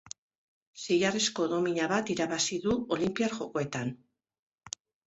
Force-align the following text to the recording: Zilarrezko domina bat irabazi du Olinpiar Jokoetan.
Zilarrezko 0.85 1.45
domina 1.53 1.91
bat 1.93 2.11
irabazi 2.17 2.59
du 2.67 2.77
Olinpiar 2.99 3.39
Jokoetan. 3.39 3.97